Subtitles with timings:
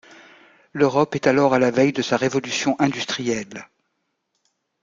[0.73, 3.69] L'Europe est alors à la veille de sa révolution industrielle.